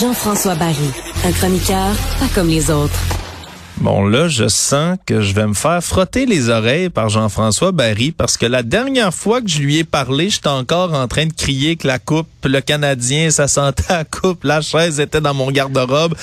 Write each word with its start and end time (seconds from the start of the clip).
Jean-François 0.00 0.54
Barry, 0.54 0.90
un 1.24 1.32
chroniqueur 1.32 1.92
pas 2.20 2.28
comme 2.32 2.46
les 2.46 2.70
autres. 2.70 3.17
Bon, 3.80 4.04
là, 4.04 4.26
je 4.26 4.48
sens 4.48 4.98
que 5.06 5.20
je 5.20 5.32
vais 5.34 5.46
me 5.46 5.54
faire 5.54 5.82
frotter 5.84 6.26
les 6.26 6.48
oreilles 6.48 6.88
par 6.88 7.08
Jean-François 7.08 7.70
Barry 7.70 8.10
parce 8.10 8.36
que 8.36 8.44
la 8.44 8.64
dernière 8.64 9.14
fois 9.14 9.40
que 9.40 9.48
je 9.48 9.60
lui 9.60 9.78
ai 9.78 9.84
parlé, 9.84 10.30
j'étais 10.30 10.48
encore 10.48 10.94
en 10.94 11.06
train 11.06 11.26
de 11.26 11.32
crier 11.32 11.76
que 11.76 11.86
la 11.86 12.00
coupe, 12.00 12.26
le 12.44 12.60
Canadien, 12.60 13.30
ça 13.30 13.46
sentait 13.46 13.84
la 13.88 14.04
coupe, 14.04 14.42
la 14.42 14.62
chaise 14.62 14.98
était 14.98 15.20
dans 15.20 15.32
mon 15.32 15.52
garde-robe. 15.52 16.16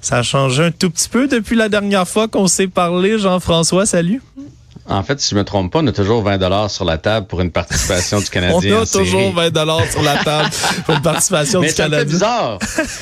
Ça 0.00 0.18
a 0.18 0.22
changé 0.22 0.62
un 0.62 0.70
tout 0.70 0.88
petit 0.88 1.08
peu 1.08 1.26
depuis 1.26 1.56
la 1.56 1.68
dernière 1.68 2.06
fois 2.06 2.28
qu'on 2.28 2.46
s'est 2.46 2.68
parlé. 2.68 3.18
Jean-François, 3.18 3.86
salut. 3.86 4.22
En 4.90 5.02
fait, 5.02 5.20
si 5.20 5.30
je 5.30 5.34
me 5.36 5.44
trompe 5.44 5.72
pas, 5.72 5.78
on 5.80 5.86
a 5.86 5.92
toujours 5.92 6.22
20 6.22 6.38
dollars 6.38 6.70
sur 6.70 6.84
la 6.84 6.98
table 6.98 7.26
pour 7.26 7.40
une 7.40 7.50
participation 7.52 8.18
du 8.18 8.28
Canadien. 8.28 8.76
On 8.80 8.82
a 8.82 8.86
toujours 8.86 9.20
série. 9.20 9.32
20 9.34 9.50
dollars 9.50 9.84
sur 9.90 10.02
la 10.02 10.16
table 10.24 10.50
pour 10.84 10.94
une 10.96 11.02
participation 11.02 11.60
Mais 11.60 11.68
du 11.68 11.74
ça 11.74 11.84
me 11.88 11.90
fait 11.90 11.96
Canadien. 11.96 12.12
bizarre. 12.12 12.58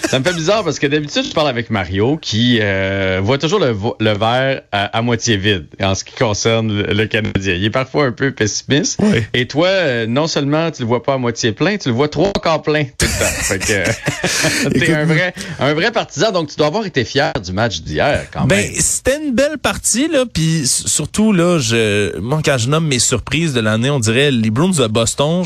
ça 0.09 0.19
me 0.19 0.25
fait 0.25 0.35
bizarre 0.35 0.65
parce 0.65 0.79
que 0.79 0.87
d'habitude, 0.87 1.25
je 1.27 1.33
parle 1.33 1.49
avec 1.49 1.71
Mario 1.71 2.19
qui 2.21 2.59
euh, 2.61 3.21
voit 3.23 3.39
toujours 3.39 3.59
le, 3.61 3.73
verre 4.13 4.63
à, 4.71 4.85
à 4.99 5.03
moitié 5.03 5.37
vide 5.37 5.67
en 5.83 5.95
ce 5.95 6.05
qui 6.05 6.15
concerne 6.15 6.73
le, 6.83 6.93
le 6.93 7.07
Canadien. 7.07 7.55
Il 7.55 7.65
est 7.65 7.71
parfois 7.71 8.05
un 8.05 8.13
peu 8.13 8.33
pessimiste. 8.33 8.99
Oui. 9.03 9.23
Et 9.35 9.47
toi, 9.49 9.69
euh, 9.69 10.07
non 10.07 10.27
seulement 10.27 10.71
tu 10.71 10.83
le 10.83 10.89
vois 10.89 11.03
pas 11.03 11.15
à 11.15 11.19
moitié 11.19 11.53
plein, 11.53 11.77
tu 11.79 11.89
le 11.89 11.95
vois 11.95 12.09
trois 12.09 12.33
quarts 12.33 12.63
plein 12.63 12.85
tout 12.85 13.07
le 13.07 13.19
temps. 13.19 13.25
Fait 13.43 13.59
que 13.59 14.69
t'es 14.79 14.93
un 14.93 15.05
vrai, 15.07 15.33
un 15.61 15.73
vrai 15.75 15.91
partisan. 15.91 16.33
Donc, 16.33 16.49
tu 16.51 16.57
dois 16.57 16.67
avoir 16.67 16.85
été 16.85 17.05
fier 17.05 17.33
du 17.43 17.53
match 17.53 17.81
d'hier 17.81 18.27
quand 18.33 18.47
Ben, 18.47 18.57
même. 18.57 18.73
c'était 18.81 19.17
une 19.25 19.35
belle 19.35 19.59
partie, 19.59 20.09
là, 20.09 20.25
puis 20.31 20.67
surtout, 20.67 21.33
là, 21.33 21.59
je, 21.59 21.78
moi, 22.21 22.41
quand 22.45 22.59
je 22.59 22.69
nomme 22.69 22.87
mes 22.87 22.99
surprises 22.99 23.53
de 23.55 23.61
l'année, 23.61 23.91
on 23.91 24.01
dirait 24.01 24.31
les 24.31 24.51
Bruins 24.51 24.71
de 24.71 24.87
Boston, 24.87 25.45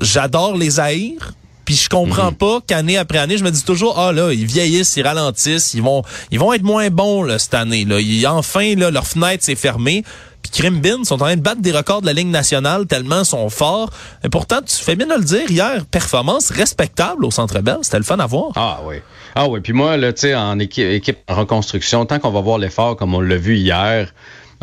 j'adore 0.00 0.56
les 0.56 0.80
haïr. 0.80 1.32
Puis 1.68 1.74
je 1.76 1.90
comprends 1.90 2.32
pas 2.32 2.60
qu'année 2.66 2.96
après 2.96 3.18
année, 3.18 3.36
je 3.36 3.44
me 3.44 3.50
dis 3.50 3.62
toujours 3.62 3.98
ah 3.98 4.10
là, 4.10 4.32
ils 4.32 4.46
vieillissent, 4.46 4.96
ils 4.96 5.06
ralentissent, 5.06 5.74
ils 5.74 5.82
vont 5.82 6.02
ils 6.30 6.38
vont 6.38 6.54
être 6.54 6.62
moins 6.62 6.88
bons 6.88 7.22
là, 7.22 7.38
cette 7.38 7.52
année 7.52 7.84
là. 7.84 8.00
Ils, 8.00 8.26
enfin 8.26 8.74
là 8.74 8.90
leur 8.90 9.06
fenêtre 9.06 9.44
s'est 9.44 9.54
fermée. 9.54 10.02
Puis 10.40 10.50
Crimbin 10.50 11.04
sont 11.04 11.16
en 11.16 11.26
train 11.26 11.36
de 11.36 11.42
battre 11.42 11.60
des 11.60 11.72
records 11.72 12.00
de 12.00 12.06
la 12.06 12.14
Ligue 12.14 12.28
nationale 12.28 12.86
tellement 12.86 13.20
ils 13.20 13.26
sont 13.26 13.50
forts. 13.50 13.90
Et 14.24 14.30
pourtant, 14.30 14.60
tu 14.64 14.76
fais 14.76 14.96
bien 14.96 15.08
de 15.08 15.14
le 15.14 15.24
dire 15.24 15.50
hier, 15.50 15.84
performance 15.84 16.48
respectable 16.50 17.26
au 17.26 17.30
Centre 17.30 17.60
Bell, 17.60 17.80
c'était 17.82 17.98
le 17.98 18.04
fun 18.04 18.18
à 18.18 18.26
voir. 18.26 18.52
Ah 18.56 18.78
oui. 18.86 18.96
Ah 19.34 19.46
oui. 19.46 19.60
Puis 19.60 19.74
moi, 19.74 19.98
là, 19.98 20.14
tu 20.14 20.22
sais, 20.22 20.34
en 20.34 20.58
équipe, 20.58 20.86
équipe 20.86 21.18
en 21.28 21.34
reconstruction, 21.34 22.06
tant 22.06 22.18
qu'on 22.18 22.30
va 22.30 22.40
voir 22.40 22.56
l'effort 22.56 22.96
comme 22.96 23.14
on 23.14 23.20
l'a 23.20 23.36
vu 23.36 23.56
hier, 23.56 24.14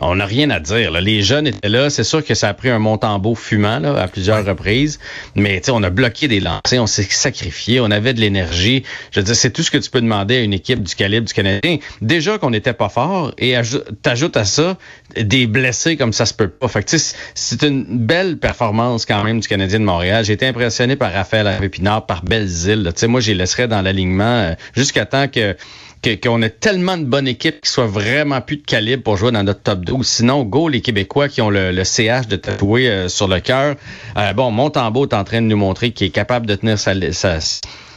on 0.01 0.15
n'a 0.15 0.25
rien 0.25 0.49
à 0.49 0.59
dire. 0.59 0.91
là. 0.91 0.99
Les 1.01 1.21
jeunes 1.21 1.47
étaient 1.47 1.69
là. 1.69 1.89
C'est 1.89 2.03
sûr 2.03 2.23
que 2.23 2.33
ça 2.35 2.49
a 2.49 2.53
pris 2.53 2.69
un 2.69 2.79
montambeau 2.79 3.33
fumant 3.35 3.79
là, 3.79 3.95
à 4.01 4.07
plusieurs 4.07 4.45
reprises. 4.45 4.99
Mais 5.35 5.59
tu 5.61 5.65
sais, 5.67 5.71
on 5.71 5.83
a 5.83 5.89
bloqué 5.89 6.27
des 6.27 6.39
lancers, 6.39 6.81
on 6.81 6.87
s'est 6.87 7.03
sacrifié, 7.09 7.79
on 7.79 7.89
avait 7.91 8.13
de 8.13 8.19
l'énergie. 8.19 8.83
Je 9.11 9.19
veux 9.19 9.23
dire, 9.23 9.35
c'est 9.35 9.51
tout 9.51 9.63
ce 9.63 9.71
que 9.71 9.77
tu 9.77 9.89
peux 9.89 10.01
demander 10.01 10.37
à 10.37 10.41
une 10.41 10.53
équipe 10.53 10.83
du 10.83 10.95
calibre 10.95 11.27
du 11.27 11.33
Canadien. 11.33 11.77
Déjà 12.01 12.37
qu'on 12.37 12.49
n'était 12.49 12.73
pas 12.73 12.89
fort 12.89 13.33
et 13.37 13.53
ajou- 13.55 13.83
t'ajoutes 14.01 14.37
à 14.37 14.45
ça 14.45 14.77
des 15.15 15.47
blessés 15.47 15.95
comme 15.97 16.13
ça 16.13 16.25
se 16.25 16.33
peut 16.33 16.49
pas. 16.49 16.67
Fait 16.67 16.83
que 16.83 16.89
tu 16.89 16.99
sais, 16.99 17.15
c'est 17.33 17.63
une 17.63 17.85
belle 18.05 18.37
performance 18.37 19.05
quand 19.05 19.23
même 19.23 19.39
du 19.39 19.47
Canadien 19.47 19.79
de 19.79 19.85
Montréal. 19.85 20.25
J'ai 20.25 20.33
été 20.33 20.45
impressionné 20.45 20.95
par 20.95 21.13
Raphaël 21.13 21.47
Harvey-Pinard, 21.47 22.05
par 22.05 22.23
Belzile. 22.23 22.83
là. 22.83 22.91
Tu 22.91 22.99
sais, 22.99 23.07
moi, 23.07 23.21
je 23.21 23.29
les 23.31 23.35
laisserais 23.37 23.67
dans 23.67 23.81
l'alignement 23.81 24.23
euh, 24.25 24.53
jusqu'à 24.75 25.05
temps 25.05 25.27
que- 25.27 25.55
qu'on 26.21 26.41
ait 26.41 26.49
tellement 26.49 26.97
de 26.97 27.03
bonnes 27.05 27.27
équipes 27.27 27.61
qui 27.61 27.69
soient 27.69 27.87
vraiment 27.87 28.41
plus 28.41 28.57
de 28.57 28.63
calibre 28.63 29.03
pour 29.03 29.17
jouer 29.17 29.31
dans 29.31 29.43
notre 29.43 29.61
top 29.61 29.83
12. 29.85 30.05
Sinon, 30.07 30.43
go, 30.43 30.67
les 30.69 30.81
Québécois 30.81 31.27
qui 31.29 31.41
ont 31.41 31.49
le, 31.49 31.71
le 31.71 31.83
CH 31.83 32.27
de 32.27 32.35
tatouer 32.35 32.87
euh, 32.89 33.09
sur 33.09 33.27
le 33.27 33.39
cœur. 33.39 33.75
Euh, 34.17 34.33
bon, 34.33 34.51
Montembeau 34.51 35.05
est 35.07 35.13
en 35.13 35.23
train 35.23 35.41
de 35.41 35.47
nous 35.47 35.57
montrer 35.57 35.91
qu'il 35.91 36.07
est 36.07 36.11
capable 36.11 36.45
de 36.45 36.55
tenir 36.55 36.77
sa, 36.79 36.93
sa- 37.11 37.39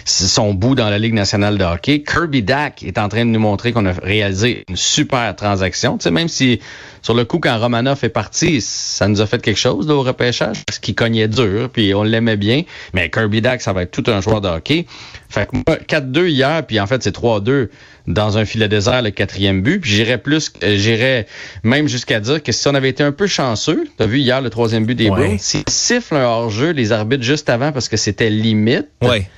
son 0.08 0.54
bout 0.54 0.74
dans 0.74 0.88
la 0.90 0.98
Ligue 0.98 1.14
nationale 1.14 1.58
de 1.58 1.64
hockey. 1.64 2.02
Kirby 2.02 2.42
Dack 2.42 2.82
est 2.82 2.98
en 2.98 3.08
train 3.08 3.24
de 3.24 3.30
nous 3.30 3.40
montrer 3.40 3.72
qu'on 3.72 3.86
a 3.86 3.92
réalisé 3.92 4.64
une 4.68 4.76
super 4.76 5.34
transaction. 5.36 5.98
Tu 5.98 6.04
sais, 6.04 6.10
même 6.10 6.28
si 6.28 6.60
sur 7.02 7.14
le 7.14 7.24
coup, 7.24 7.38
quand 7.38 7.56
Romanoff 7.58 8.04
est 8.04 8.08
parti, 8.08 8.60
ça 8.60 9.06
nous 9.08 9.20
a 9.20 9.26
fait 9.26 9.40
quelque 9.40 9.58
chose 9.58 9.86
là, 9.86 9.94
au 9.94 10.02
repêchage, 10.02 10.64
parce 10.66 10.78
qu'il 10.78 10.94
cognait 10.94 11.28
dur, 11.28 11.70
puis 11.72 11.94
on 11.94 12.02
l'aimait 12.02 12.36
bien. 12.36 12.62
Mais 12.94 13.10
Kirby 13.10 13.40
Dack, 13.40 13.60
ça 13.62 13.72
va 13.72 13.82
être 13.82 13.90
tout 13.90 14.10
un 14.10 14.20
joueur 14.20 14.40
de 14.40 14.48
hockey. 14.48 14.86
Fait 15.28 15.46
que 15.46 15.56
moi, 15.66 15.76
4-2 15.76 16.28
hier, 16.28 16.66
puis 16.66 16.80
en 16.80 16.86
fait, 16.86 17.02
c'est 17.02 17.14
3-2 17.14 17.68
dans 18.06 18.38
un 18.38 18.44
filet 18.46 18.68
désert, 18.68 19.02
le 19.02 19.10
quatrième 19.10 19.62
but. 19.62 19.80
Puis 19.80 19.90
j'irais 19.90 20.18
plus, 20.18 20.50
euh, 20.62 20.76
j'irais 20.78 21.26
même 21.62 21.86
jusqu'à 21.88 22.20
dire 22.20 22.42
que 22.42 22.52
si 22.52 22.66
on 22.66 22.74
avait 22.74 22.88
été 22.88 23.02
un 23.02 23.12
peu 23.12 23.26
chanceux, 23.26 23.86
t'as 23.98 24.06
vu 24.06 24.18
hier 24.18 24.40
le 24.40 24.48
troisième 24.48 24.86
but 24.86 24.94
des 24.94 25.10
Ouais. 25.10 25.16
Bruins, 25.16 25.36
s'ils 25.38 25.62
sifflent 25.68 26.16
un 26.16 26.24
hors-jeu, 26.24 26.70
les 26.70 26.92
arbitres 26.92 27.22
juste 27.24 27.50
avant 27.50 27.70
parce 27.70 27.88
que 27.88 27.98
c'était 27.98 28.30
limite, 28.30 28.86
Ouais. 29.02 29.28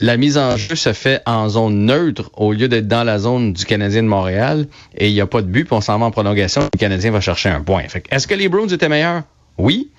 La 0.00 0.16
mise 0.16 0.38
en 0.38 0.56
jeu 0.56 0.76
se 0.76 0.92
fait 0.92 1.20
en 1.26 1.48
zone 1.48 1.86
neutre 1.86 2.30
au 2.34 2.52
lieu 2.52 2.68
d'être 2.68 2.88
dans 2.88 3.04
la 3.04 3.18
zone 3.18 3.52
du 3.52 3.64
Canadien 3.64 4.02
de 4.02 4.08
Montréal 4.08 4.66
et 4.96 5.08
il 5.08 5.14
n'y 5.14 5.20
a 5.20 5.26
pas 5.26 5.42
de 5.42 5.46
but, 5.46 5.64
puis 5.64 5.74
on 5.74 5.80
s'en 5.80 5.98
va 5.98 6.06
en 6.06 6.10
prolongation, 6.10 6.68
le 6.72 6.78
Canadien 6.78 7.10
va 7.10 7.20
chercher 7.20 7.48
un 7.48 7.60
point. 7.60 7.84
Est-ce 8.10 8.26
que 8.26 8.34
les 8.34 8.48
Bruins 8.48 8.68
étaient 8.68 8.88
meilleurs? 8.88 9.22
Oui. 9.58 9.90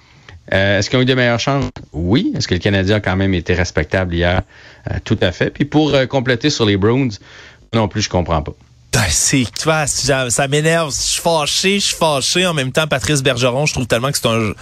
Euh, 0.54 0.80
Est-ce 0.80 0.90
qu'ils 0.90 1.00
ont 1.00 1.02
eu 1.02 1.06
de 1.06 1.14
meilleures 1.14 1.40
chances? 1.40 1.66
Oui. 1.92 2.32
Est-ce 2.36 2.48
que 2.48 2.54
le 2.54 2.60
Canadien 2.60 2.98
a 2.98 3.00
quand 3.00 3.16
même 3.16 3.34
été 3.34 3.54
respectable 3.54 4.14
hier? 4.14 4.44
Euh, 4.92 4.96
tout 5.04 5.18
à 5.22 5.32
fait. 5.32 5.50
Puis 5.50 5.66
pour 5.66 5.94
euh, 5.94 6.06
compléter 6.06 6.50
sur 6.50 6.66
les 6.66 6.78
Bruins, 6.78 7.10
non 7.74 7.88
plus, 7.88 8.04
je 8.04 8.10
comprends 8.10 8.42
pas. 8.42 8.54
Ben, 8.94 9.02
C'est, 9.10 9.44
tu 9.58 9.64
vois, 9.66 9.88
ça 9.88 10.48
m'énerve. 10.48 10.92
Je 10.92 11.02
suis 11.02 11.22
fâché, 11.22 11.80
je 11.80 11.86
suis 11.88 11.96
fâché. 11.96 12.46
En 12.46 12.54
même 12.54 12.72
temps, 12.72 12.88
Patrice 12.88 13.22
Bergeron, 13.24 13.66
je 13.66 13.74
trouve 13.74 13.88
tellement 13.88 14.12
que 14.12 14.18
c'est 14.18 14.28
un, 14.28 14.54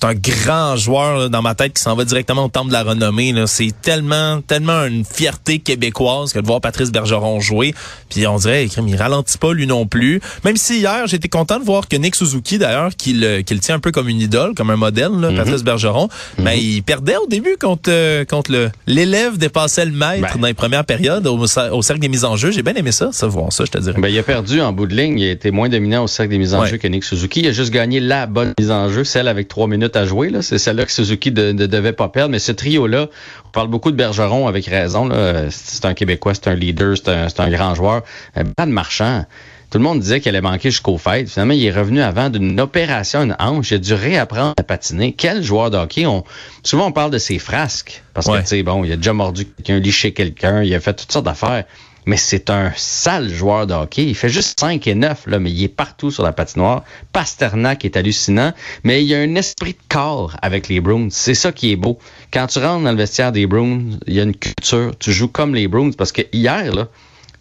c'est 0.00 0.06
un 0.06 0.14
grand 0.14 0.76
joueur 0.76 1.18
là, 1.18 1.28
dans 1.28 1.42
ma 1.42 1.54
tête 1.54 1.74
qui 1.74 1.82
s'en 1.82 1.94
va 1.96 2.04
directement 2.04 2.44
au 2.44 2.48
temple 2.48 2.68
de 2.68 2.72
la 2.72 2.82
renommée. 2.84 3.34
C'est 3.46 3.72
tellement, 3.82 4.40
tellement 4.42 4.84
une 4.84 5.04
fierté 5.04 5.58
québécoise 5.58 6.32
que 6.32 6.38
de 6.38 6.46
voir 6.46 6.60
Patrice 6.60 6.92
Bergeron 6.92 7.40
jouer. 7.40 7.74
Puis 8.10 8.26
on 8.26 8.36
dirait, 8.36 8.66
il 8.66 8.96
ralentit 8.96 9.38
pas 9.38 9.52
lui 9.52 9.66
non 9.66 9.86
plus. 9.86 10.20
Même 10.44 10.56
si 10.56 10.78
hier, 10.78 11.06
j'étais 11.06 11.28
content 11.28 11.58
de 11.58 11.64
voir 11.64 11.88
que 11.88 11.96
Nick 11.96 12.14
Suzuki, 12.14 12.58
d'ailleurs, 12.58 12.90
qui 12.96 13.12
le, 13.14 13.40
qui 13.42 13.54
le 13.54 13.60
tient 13.60 13.74
un 13.76 13.80
peu 13.80 13.90
comme 13.90 14.08
une 14.08 14.20
idole, 14.20 14.54
comme 14.54 14.70
un 14.70 14.76
modèle, 14.76 15.12
là, 15.20 15.32
Patrice 15.32 15.64
Bergeron, 15.64 16.08
ben, 16.38 16.52
il 16.52 16.82
perdait 16.82 17.16
au 17.16 17.26
début 17.26 17.56
contre, 17.60 17.90
euh, 17.90 18.24
contre 18.24 18.52
le 18.52 18.70
l'élève 18.86 19.36
dépassait 19.38 19.84
le 19.84 19.92
maître 19.92 20.34
Ben. 20.34 20.40
dans 20.40 20.46
les 20.46 20.54
premières 20.54 20.84
périodes 20.84 21.26
au, 21.26 21.38
au 21.38 21.82
cercle 21.82 22.00
des 22.00 22.08
mises 22.08 22.24
en 22.24 22.36
jeu. 22.36 22.50
J'ai 22.50 22.62
bien 22.62 22.74
aimé 22.74 22.92
ça, 22.92 23.10
ça, 23.12 23.26
voir 23.26 23.52
ça, 23.52 23.64
je 23.64 23.70
te 23.70 23.78
dirais. 23.78 24.00
Ben, 24.00 24.08
il 24.08 24.18
a 24.18 24.22
perdu 24.22 24.60
en 24.60 24.72
bout 24.72 24.86
de 24.86 24.94
ligne. 24.94 25.18
Il 25.18 25.28
a 25.28 25.32
été 25.32 25.50
moins 25.50 25.68
dominant 25.68 26.04
au 26.04 26.06
cercle 26.06 26.30
des 26.30 26.38
mises 26.38 26.54
en 26.54 26.60
Ouais. 26.62 26.68
jeu 26.68 26.76
que 26.76 26.88
Nick 26.88 27.04
Suzuki. 27.04 27.40
Il 27.40 27.48
a 27.48 27.52
juste 27.52 27.70
gagné 27.72 28.00
la 28.00 28.26
bonne 28.26 28.52
mise 28.58 28.70
en 28.70 28.88
jeu, 28.90 29.04
celle 29.04 29.28
avec 29.28 29.48
trois 29.48 29.66
minutes 29.66 29.87
à 29.96 30.04
jouer. 30.06 30.30
C'est 30.42 30.58
celle-là 30.58 30.84
que 30.84 30.92
Suzuki 30.92 31.30
ne 31.32 31.52
devait 31.52 31.92
pas 31.92 32.08
perdre. 32.08 32.30
Mais 32.32 32.38
ce 32.38 32.52
trio-là, 32.52 33.08
on 33.46 33.48
parle 33.50 33.68
beaucoup 33.68 33.90
de 33.90 33.96
Bergeron 33.96 34.46
avec 34.46 34.66
raison. 34.66 35.06
là. 35.08 35.50
C'est 35.50 35.84
un 35.84 35.94
Québécois, 35.94 36.34
c'est 36.34 36.48
un 36.48 36.54
leader, 36.54 36.96
c'est 36.96 37.40
un, 37.40 37.50
grand 37.50 37.74
joueur. 37.74 38.02
Euh, 38.36 38.44
Pas 38.56 38.66
de 38.66 38.70
marchand. 38.72 39.24
Tout 39.70 39.76
le 39.76 39.84
monde 39.84 40.00
disait 40.00 40.20
qu'il 40.20 40.30
allait 40.30 40.40
manquer 40.40 40.70
jusqu'au 40.70 40.96
fêtes. 40.96 41.28
Finalement, 41.28 41.52
il 41.52 41.62
est 41.66 41.70
revenu 41.70 42.00
avant 42.00 42.30
d'une 42.30 42.58
opération, 42.58 43.22
une 43.22 43.36
hanche. 43.38 43.70
Il 43.70 43.74
a 43.74 43.78
dû 43.78 43.92
réapprendre 43.92 44.54
à 44.58 44.62
patiner. 44.62 45.12
Quel 45.12 45.42
joueur 45.42 45.70
de 45.70 45.76
hockey? 45.76 46.06
On, 46.06 46.24
souvent, 46.62 46.86
on 46.86 46.92
parle 46.92 47.10
de 47.10 47.18
ses 47.18 47.38
frasques. 47.38 48.02
Parce 48.14 48.26
Ouais. 48.28 48.38
que, 48.38 48.42
tu 48.44 48.48
sais, 48.48 48.62
bon, 48.62 48.82
il 48.84 48.92
a 48.92 48.96
déjà 48.96 49.12
mordu 49.12 49.44
quelqu'un, 49.44 49.78
liché 49.78 50.12
quelqu'un, 50.14 50.62
il 50.62 50.74
a 50.74 50.80
fait 50.80 50.94
toutes 50.94 51.12
sortes 51.12 51.26
d'affaires. 51.26 51.64
Mais 52.08 52.16
c'est 52.16 52.48
un 52.48 52.72
sale 52.74 53.28
joueur 53.28 53.66
de 53.66 53.74
hockey. 53.74 54.06
Il 54.06 54.14
fait 54.14 54.30
juste 54.30 54.58
5 54.58 54.86
et 54.86 54.94
9, 54.94 55.26
là, 55.26 55.38
mais 55.38 55.50
il 55.50 55.62
est 55.62 55.68
partout 55.68 56.10
sur 56.10 56.22
la 56.22 56.32
patinoire. 56.32 56.82
Pasternak 57.12 57.84
est 57.84 57.98
hallucinant, 57.98 58.54
mais 58.82 59.04
il 59.04 59.08
y 59.08 59.14
a 59.14 59.18
un 59.18 59.34
esprit 59.34 59.74
de 59.74 59.78
corps 59.90 60.34
avec 60.40 60.68
les 60.68 60.80
Bruins. 60.80 61.08
C'est 61.10 61.34
ça 61.34 61.52
qui 61.52 61.70
est 61.70 61.76
beau. 61.76 61.98
Quand 62.32 62.46
tu 62.46 62.60
rentres 62.60 62.84
dans 62.84 62.92
le 62.92 62.96
vestiaire 62.96 63.30
des 63.30 63.46
Bruins, 63.46 63.82
il 64.06 64.14
y 64.14 64.20
a 64.20 64.22
une 64.22 64.34
culture. 64.34 64.92
Tu 64.98 65.12
joues 65.12 65.28
comme 65.28 65.54
les 65.54 65.68
Bruins. 65.68 65.90
Parce 65.90 66.12
que 66.12 66.22
hier, 66.32 66.74
là, 66.74 66.88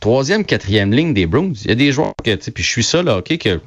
troisième, 0.02 0.44
quatrième 0.44 0.92
ligne 0.92 1.14
des 1.14 1.28
Bruins, 1.28 1.54
il 1.64 1.70
y 1.70 1.72
a 1.72 1.76
des 1.76 1.94
joueurs 1.94 2.12
que, 2.22 2.36
tu 2.36 2.44
sais, 2.44 2.52
puis 2.52 2.62
je 2.62 2.70
suis 2.70 2.84
ça, 2.84 3.02
là, 3.02 3.20
hockey, 3.20 3.38
que 3.38 3.62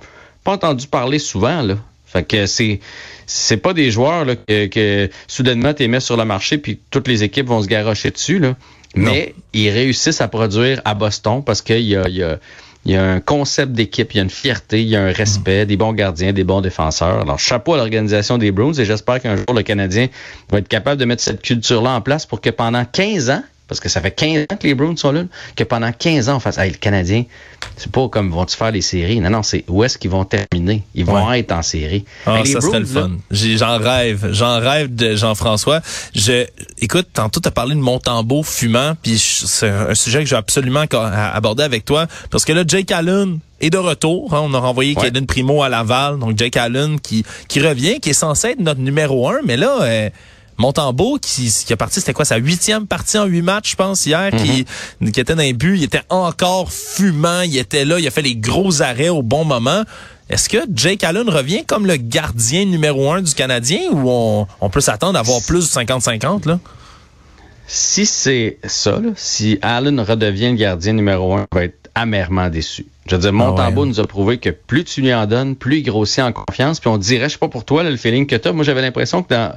pas 0.45 0.53
entendu 0.53 0.87
parler 0.87 1.19
souvent, 1.19 1.63
là. 1.63 1.77
Fait 2.05 2.25
que 2.25 2.45
c'est 2.45 2.81
c'est 3.27 3.57
pas 3.57 3.73
des 3.73 3.91
joueurs 3.91 4.27
que, 4.27 4.67
que 4.67 5.09
soudainement 5.29 5.73
tu 5.73 5.87
mets 5.87 6.01
sur 6.01 6.17
le 6.17 6.25
marché 6.25 6.59
puis 6.59 6.81
toutes 6.91 7.07
les 7.07 7.23
équipes 7.23 7.47
vont 7.47 7.63
se 7.63 7.69
garrocher 7.69 8.11
dessus 8.11 8.41
là. 8.41 8.57
Mais 8.95 9.35
ils 9.53 9.71
réussissent 9.71 10.21
à 10.21 10.29
produire 10.29 10.81
à 10.85 10.95
Boston 10.95 11.43
parce 11.45 11.63
qu'il 11.63 11.83
y 11.83 11.97
a, 11.97 12.09
y 12.09 12.95
a 12.95 13.05
un 13.05 13.21
concept 13.21 13.73
d'équipe, 13.73 14.13
il 14.15 14.17
y 14.17 14.21
a 14.21 14.23
une 14.23 14.31
fierté, 14.31 14.83
il 14.83 14.89
y 14.89 14.97
a 14.97 15.03
un 15.03 15.13
respect, 15.13 15.67
des 15.67 15.77
bons 15.77 15.93
gardiens, 15.93 16.33
des 16.33 16.45
bons 16.45 16.61
défenseurs. 16.61 17.21
Alors, 17.21 17.39
chapeau 17.39 17.75
à 17.75 17.77
l'organisation 17.77 18.39
des 18.39 18.51
Bruins 18.51 18.73
et 18.73 18.85
j'espère 18.85 19.21
qu'un 19.21 19.37
jour 19.37 19.55
le 19.55 19.63
Canadien 19.63 20.09
va 20.51 20.59
être 20.59 20.69
capable 20.69 21.01
de 21.01 21.05
mettre 21.05 21.23
cette 21.23 21.43
culture-là 21.43 21.91
en 21.91 22.01
place 22.01 22.27
pour 22.27 22.41
que 22.41 22.51
pendant 22.51 22.85
15 22.85 23.31
ans, 23.31 23.43
parce 23.71 23.79
que 23.79 23.89
ça 23.89 24.01
fait 24.01 24.11
15 24.11 24.47
ans 24.51 24.57
que 24.57 24.67
les 24.67 24.75
Bruins 24.75 24.97
sont 24.97 25.13
là, 25.13 25.23
que 25.55 25.63
pendant 25.63 25.93
15 25.93 26.29
ans, 26.29 26.37
on 26.39 26.41
fasse, 26.41 26.59
hey, 26.59 26.73
le 26.73 26.77
Canadien, 26.77 27.23
c'est 27.77 27.93
pas 27.93 28.09
comme 28.09 28.29
vont-tu 28.33 28.57
faire 28.57 28.73
les 28.73 28.81
séries? 28.81 29.21
Non, 29.21 29.31
non, 29.31 29.45
c'est 29.45 29.65
où 29.69 29.85
est-ce 29.85 29.97
qu'ils 29.97 30.11
vont 30.11 30.25
terminer? 30.25 30.83
Ils 30.97 31.05
vont 31.05 31.33
être 31.33 31.53
en 31.53 31.63
série. 31.63 32.05
Ah, 32.27 32.45
ça 32.45 32.61
serait 32.61 32.81
le 32.81 32.87
fun. 32.87 33.13
J'en 33.31 33.79
rêve. 33.79 34.31
J'en 34.33 34.59
rêve 34.59 34.93
de 34.93 35.15
Jean-François. 35.15 35.83
Je, 36.17 36.47
écoute, 36.81 37.07
tantôt, 37.13 37.39
tu 37.39 37.47
as 37.47 37.53
parlé 37.53 37.77
de 37.77 37.81
Montembeau 37.81 38.43
fumant, 38.43 38.97
puis 39.01 39.17
c'est 39.19 39.69
un 39.69 39.95
sujet 39.95 40.19
que 40.19 40.27
j'ai 40.27 40.35
absolument 40.35 40.85
aborder 41.33 41.63
avec 41.63 41.85
toi, 41.85 42.09
parce 42.33 42.45
que 42.45 42.53
là, 42.53 42.65
Jake 42.67 42.91
Allen, 42.91 43.39
est 43.61 43.71
de 43.71 43.79
retour. 43.79 44.35
Hein. 44.35 44.41
on 44.43 44.53
a 44.55 44.59
renvoyé 44.59 44.97
ouais. 44.97 45.13
Primo 45.29 45.63
à 45.63 45.69
Laval, 45.69 46.19
donc 46.19 46.37
Jake 46.37 46.57
Allen 46.57 46.99
qui, 46.99 47.25
qui 47.47 47.61
revient, 47.61 48.01
qui 48.01 48.11
est 48.11 48.15
censé 48.15 48.49
être 48.49 48.61
notre 48.61 48.81
numéro 48.81 49.29
un, 49.29 49.41
mais 49.45 49.57
là, 49.57 49.83
euh, 49.83 50.11
Montembeau 50.61 51.19
qui, 51.19 51.51
qui 51.51 51.73
a 51.73 51.77
parti, 51.77 52.01
c'était 52.01 52.13
quoi 52.13 52.27
sa 52.27 52.37
huitième 52.37 52.87
partie 52.87 53.17
en 53.19 53.25
huit 53.25 53.41
matchs, 53.41 53.71
je 53.71 53.77
pense, 53.77 54.05
hier, 54.05 54.31
qui, 54.31 54.67
mhm. 55.01 55.11
qui 55.11 55.19
était 55.19 55.35
dans 55.35 55.43
les 55.43 55.55
buts, 55.55 55.77
il 55.77 55.85
était 55.85 56.03
encore 56.11 56.71
fumant, 56.71 57.41
il 57.41 57.57
était 57.57 57.87
là, 57.87 57.99
il 57.99 58.07
a 58.07 58.11
fait 58.11 58.23
les 58.23 58.37
gros 58.37 58.83
arrêts 58.83 59.09
au 59.09 59.23
bon 59.23 59.45
moment. 59.45 59.85
Est-ce 60.29 60.49
que 60.49 60.59
Jake 60.75 61.03
Allen 61.03 61.29
revient 61.29 61.65
comme 61.65 61.87
le 61.87 61.97
gardien 61.97 62.67
numéro 62.67 63.11
un 63.11 63.23
du 63.23 63.35
Canadien 63.35 63.81
ou 63.91 64.09
on, 64.11 64.47
on 64.61 64.71
peut 64.71 64.83
s'attendre 64.83 65.17
à 65.17 65.21
avoir 65.21 65.41
plus 65.43 65.73
de 65.75 65.81
50-50 65.81 66.47
là? 66.47 66.61
Si 67.67 68.05
c'est 68.05 68.59
ça, 68.65 69.01
là, 69.01 69.11
si 69.17 69.59
Allen 69.63 69.99
redevient 70.01 70.51
le 70.51 70.57
gardien 70.57 70.93
numéro 70.93 71.37
un, 71.37 71.47
on 71.51 71.57
va 71.57 71.65
être 71.65 71.89
amèrement 71.95 72.51
déçu. 72.51 72.85
Je 73.07 73.17
veux 73.17 73.23
dire, 73.23 73.33
Montembeau 73.33 73.85
ah 73.85 73.87
nous 73.87 74.01
a 74.01 74.07
prouvé 74.07 74.39
que 74.39 74.51
plus 74.51 74.85
tu 74.85 75.01
lui 75.01 75.15
en 75.15 75.27
donnes, 75.27 75.57
plus 75.57 75.79
il 75.79 75.83
grossit 75.85 76.23
en 76.23 76.33
confiance. 76.33 76.81
Puis 76.81 76.91
on 76.91 76.99
dirait, 76.99 77.29
je 77.29 77.33
sais 77.33 77.39
pas 77.39 77.49
pour 77.49 77.65
toi, 77.65 77.83
le 77.83 77.97
feeling 77.97 78.27
que 78.27 78.37
tu 78.37 78.49
as. 78.49 78.53
Moi, 78.53 78.65
j'avais 78.65 78.83
l'impression 78.83 79.23
que 79.23 79.35
dans 79.35 79.55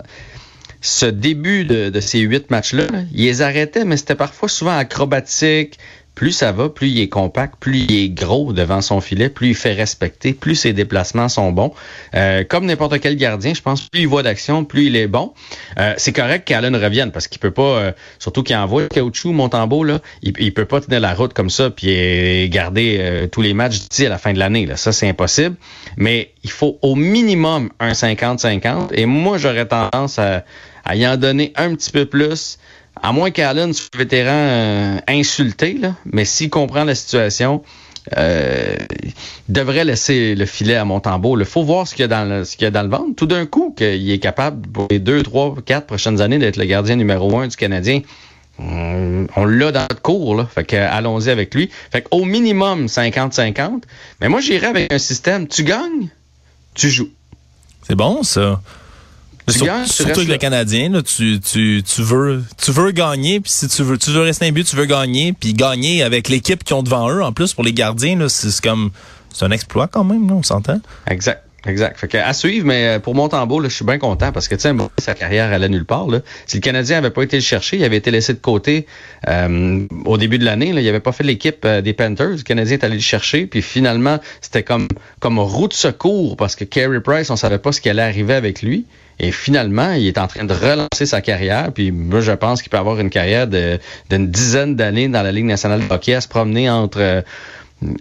ce 0.84 1.06
début 1.06 1.64
de, 1.64 2.00
ces 2.02 2.20
huit 2.20 2.52
matchs-là, 2.52 2.84
il 3.14 3.26
les 3.26 3.42
arrêtait, 3.42 3.86
mais 3.86 3.96
c'était 3.98 4.16
parfois 4.16 4.50
souvent 4.50 4.78
acrobatique. 4.78 5.80
Plus 6.14 6.32
ça 6.32 6.52
va, 6.52 6.70
plus 6.70 6.90
il 6.90 7.00
est 7.00 7.10
compact, 7.10 7.56
plus 7.60 7.80
il 7.80 7.92
est 7.92 8.10
gros 8.10 8.54
devant 8.54 8.82
son 8.82 9.02
filet, 9.02 9.30
plus 9.30 9.50
il 9.50 9.56
fait 9.56 9.74
respecter, 9.74 10.34
plus 10.34 10.54
ses 10.54 10.72
déplacements 10.72 11.28
sont 11.28 11.52
bons. 11.52 11.74
Euh, 12.14 12.44
comme 12.44 12.68
n'importe 12.68 13.00
quel 13.00 13.16
gardien, 13.16 13.56
je 13.56 13.64
pense, 13.64 13.90
plus 13.90 14.02
il 14.02 14.08
voit 14.08 14.22
d'action, 14.22 14.64
plus 14.64 14.86
il 14.86 14.96
est 14.96 15.08
bon. 15.08 15.34
Euh, 15.80 15.96
c'est 15.98 16.14
correct 16.14 16.48
qu'Allen 16.48 16.76
revienne 16.76 17.12
parce 17.12 17.28
qu'il 17.28 17.40
peut 17.40 17.50
pas, 17.50 17.64
euh, 17.64 17.92
surtout 18.20 18.44
qu'il 18.44 18.56
envoie 18.56 18.88
caoutchouc, 18.90 19.32
Montembeau, 19.32 19.84
là, 19.84 20.02
il, 20.22 20.34
il 20.38 20.54
peut 20.54 20.66
pas 20.66 20.82
tenir 20.82 21.00
la 21.00 21.16
route 21.16 21.34
comme 21.34 21.50
ça 21.50 21.72
puis 21.72 22.48
garder 22.50 23.28
tous 23.32 23.42
les 23.42 23.56
matchs 23.56 23.80
d'ici 23.80 24.06
à 24.06 24.10
la 24.10 24.20
fin 24.20 24.34
de 24.34 24.40
l'année. 24.40 24.68
Là. 24.68 24.78
Ça, 24.78 24.92
c'est 24.92 25.10
impossible. 25.10 25.56
Mais 25.98 26.32
il 26.44 26.52
faut 26.52 26.78
au 26.84 26.94
minimum 26.94 27.72
un 27.80 27.94
50-50. 27.94 28.94
Et 28.94 29.08
moi, 29.08 29.40
j'aurais 29.40 29.66
tendance 29.66 30.20
à 30.20 30.44
à 30.84 30.96
y 30.96 31.08
en 31.08 31.18
donner 31.18 31.54
un 31.56 31.76
petit 31.76 31.92
peu 31.92 32.06
plus. 32.06 32.58
À 33.02 33.12
moins 33.12 33.32
qu'Allen 33.32 33.74
soit 33.74 33.98
vétéran 33.98 34.32
euh, 34.32 34.98
insulté, 35.08 35.74
là, 35.74 35.96
mais 36.06 36.26
s'il 36.26 36.50
comprend 36.50 36.84
la 36.84 36.96
situation, 36.96 37.64
euh, 38.18 38.76
il 39.04 39.14
devrait 39.50 39.86
laisser 39.86 40.36
le 40.36 40.46
filet 40.46 40.76
à 40.76 40.86
Montembeau. 40.86 41.40
Il 41.40 41.46
faut 41.46 41.64
voir 41.64 41.88
ce 41.88 41.96
qu'il 41.96 42.04
y 42.04 42.06
a 42.06 42.08
dans 42.08 42.26
le, 42.26 42.44
ce 42.44 42.56
qu'il 42.56 42.66
y 42.66 42.68
a 42.68 42.72
dans 42.72 42.84
le 42.84 42.90
ventre. 42.90 43.16
Tout 43.16 43.26
d'un 43.26 43.46
coup, 43.46 43.74
qu'il 43.76 44.12
est 44.12 44.20
capable 44.20 44.68
pour 44.68 44.88
les 44.92 45.00
deux, 45.00 45.24
trois, 45.24 45.56
quatre 45.66 45.88
prochaines 45.88 46.22
années 46.22 46.38
d'être 46.38 46.58
le 46.58 46.66
gardien 46.66 46.96
numéro 46.96 47.38
un 47.40 47.48
du 47.48 47.56
Canadien. 47.56 48.02
On, 48.60 49.46
l'a 49.46 49.72
dans 49.72 49.82
notre 49.82 50.02
cours, 50.02 50.36
là. 50.36 50.46
Fait 50.46 50.64
que 50.64 50.76
allons-y 50.76 51.30
avec 51.30 51.56
lui. 51.56 51.72
Fait 51.92 52.04
qu'au 52.04 52.24
minimum 52.24 52.86
50-50. 52.86 53.82
Mais 54.22 54.30
moi, 54.30 54.42
j'irais 54.42 54.68
avec 54.68 54.94
un 54.94 55.00
système. 55.00 55.48
Tu 55.48 55.64
gagnes, 55.64 56.10
tu 56.76 56.90
joues. 56.90 57.10
C'est 57.82 57.96
bon, 57.96 58.22
ça. 58.22 58.62
Sur, 59.48 59.68
surtout 59.86 60.20
avec 60.22 60.30
le 60.30 60.38
Canadien, 60.38 60.90
là, 60.90 61.02
tu, 61.02 61.40
tu, 61.40 61.84
tu, 61.84 62.02
veux, 62.02 62.44
tu 62.64 62.72
veux 62.72 62.92
gagner, 62.92 63.40
puis 63.40 63.52
si 63.52 63.68
tu 63.68 63.84
veux, 63.84 63.98
tu 63.98 64.12
veux 64.12 64.22
rester 64.22 64.48
un 64.48 64.52
but, 64.52 64.66
tu 64.66 64.76
veux 64.76 64.86
gagner, 64.86 65.34
puis 65.34 65.54
gagner 65.54 66.02
avec 66.02 66.30
l'équipe 66.30 66.64
qui 66.64 66.74
ont 66.74 66.84
devant 66.84 67.10
eux. 67.10 67.22
En 67.22 67.34
plus, 67.34 67.54
pour 67.54 67.64
les 67.64 67.74
gardiens, 67.74 68.18
c'est 68.30 68.62
comme 68.62 68.92
c'est 69.34 69.46
un 69.46 69.52
exploit 69.52 69.88
quand 69.88 70.04
même, 70.04 70.30
là, 70.30 70.36
on 70.36 70.44
s'entend. 70.44 70.80
Exact. 71.08 71.44
Exact. 71.66 71.98
Fait 71.98 72.10
que, 72.10 72.18
à 72.18 72.34
suivre, 72.34 72.66
mais 72.66 72.88
euh, 72.88 73.00
pour 73.00 73.16
Montembeau, 73.16 73.62
là, 73.62 73.70
je 73.70 73.76
suis 73.76 73.86
bien 73.86 73.98
content 73.98 74.34
parce 74.34 74.50
que, 74.50 74.56
tu 74.56 74.62
sais, 74.62 74.74
sa 74.98 75.14
carrière 75.16 75.52
allait 75.54 75.70
nulle 75.70 75.86
part. 75.86 76.08
Là. 76.08 76.20
Si 76.46 76.58
le 76.58 76.62
Canadien 76.62 76.98
avait 76.98 77.10
pas 77.10 77.24
été 77.24 77.38
le 77.38 77.42
chercher, 77.42 77.78
il 77.78 77.86
avait 77.86 77.96
été 77.96 78.12
laissé 78.12 78.34
de 78.34 78.40
côté 78.40 78.86
euh, 79.30 79.88
au 80.04 80.18
début 80.18 80.38
de 80.38 80.44
l'année. 80.44 80.74
Il 80.76 80.90
avait 80.90 81.00
pas 81.00 81.14
fait 81.14 81.24
l'équipe 81.24 81.64
euh, 81.64 81.80
des 81.80 81.94
Panthers. 81.94 82.32
Le 82.32 82.42
Canadien 82.42 82.74
est 82.74 82.84
allé 82.84 82.96
le 82.96 83.02
chercher. 83.02 83.46
Puis 83.46 83.62
finalement, 83.62 84.20
c'était 84.42 84.64
comme, 84.64 84.90
comme 85.22 85.40
route 85.40 85.72
de 85.72 85.76
secours 85.76 86.36
parce 86.36 86.58
que 86.58 86.66
Carey 86.66 87.00
Price, 87.00 87.30
on 87.30 87.38
savait 87.38 87.60
pas 87.60 87.72
ce 87.72 87.80
qui 87.80 87.90
allait 87.90 88.02
arriver 88.02 88.34
avec 88.34 88.62
lui. 88.62 88.86
Et 89.20 89.32
finalement, 89.32 89.92
il 89.92 90.08
est 90.08 90.18
en 90.18 90.28
train 90.28 90.44
de 90.44 90.54
relancer 90.54 91.06
sa 91.06 91.22
carrière. 91.22 91.72
Puis 91.72 91.92
moi, 91.92 92.22
je 92.22 92.32
pense 92.32 92.62
qu'il 92.62 92.70
peut 92.70 92.78
avoir 92.78 93.00
une 93.00 93.10
carrière 93.10 93.48
d'une 93.48 94.28
dizaine 94.30 94.76
d'années 94.76 95.08
dans 95.08 95.22
la 95.22 95.32
Ligue 95.32 95.46
nationale 95.46 95.88
de 95.88 95.94
hockey 95.94 96.14
à 96.14 96.22
se 96.22 96.28
promener 96.28 96.70
entre 96.70 97.24